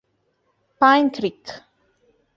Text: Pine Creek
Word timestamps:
Pine 0.79 1.11
Creek 1.13 1.45